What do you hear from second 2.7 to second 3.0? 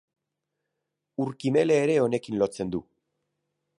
du.